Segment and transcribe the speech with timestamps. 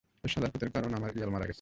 [0.25, 1.49] এই শালারপুতের কারন, আমার ইয়াল মারা গেছে।